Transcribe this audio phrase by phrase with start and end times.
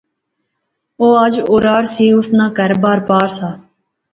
[0.99, 3.49] او اج اورار سی، اس نا کہھر بار پار سا